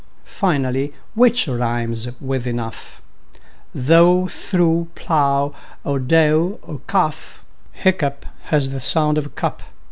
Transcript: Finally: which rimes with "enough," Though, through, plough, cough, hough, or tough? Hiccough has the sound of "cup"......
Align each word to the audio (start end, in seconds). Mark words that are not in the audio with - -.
Finally: 0.25 0.93
which 1.13 1.47
rimes 1.47 2.07
with 2.19 2.47
"enough," 2.47 3.03
Though, 3.75 4.25
through, 4.25 4.87
plough, 4.95 5.49
cough, 5.49 5.61
hough, 5.83 6.63
or 6.63 6.77
tough? 6.87 7.45
Hiccough 7.73 8.25
has 8.45 8.69
the 8.71 8.79
sound 8.79 9.19
of 9.19 9.35
"cup"...... 9.35 9.61